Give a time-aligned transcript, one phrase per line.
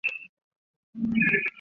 [0.03, 0.13] 不再
[0.99, 1.43] 独自徬惶